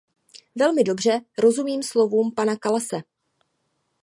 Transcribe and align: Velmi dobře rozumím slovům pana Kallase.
Velmi 0.55 0.83
dobře 0.83 1.21
rozumím 1.37 1.83
slovům 1.83 2.31
pana 2.35 2.55
Kallase. 2.55 2.97